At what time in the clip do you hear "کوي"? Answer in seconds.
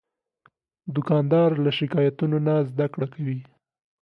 3.13-3.39